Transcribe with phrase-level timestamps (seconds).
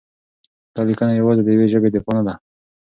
[0.75, 2.33] دا لیکنه یوازې د یوې ژبې دفاع نه ده؛